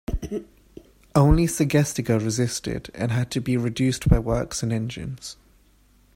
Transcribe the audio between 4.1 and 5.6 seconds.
works and engines".